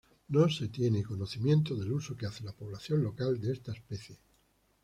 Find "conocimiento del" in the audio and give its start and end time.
1.03-1.91